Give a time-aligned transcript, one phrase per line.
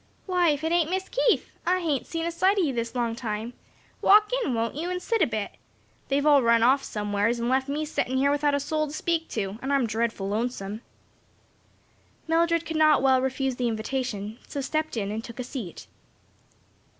[0.25, 1.53] "Why, if it ain't Miss Keith!
[1.63, 3.53] I hain't seen a sight o' you this long time.
[4.01, 4.89] Walk in, won't you?
[4.89, 5.51] and sit a bit.
[6.07, 9.27] They've all run off somewheres and left me settin' here without a soul to speak
[9.29, 10.81] to, and I'm dreadful lonesome."
[12.27, 15.85] Mildred could not well refuse the invitation, so stepped in and took a seat.